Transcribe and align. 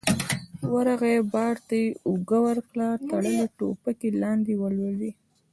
ورغی، 0.73 1.15
بار 1.33 1.55
ته 1.67 1.75
يې 1.81 1.87
اوږه 2.07 2.39
ورکړه، 2.47 2.87
تړلې 3.09 3.45
ټوپکې 3.57 4.09
لاندې 4.21 4.53
ولوېدې. 4.61 5.11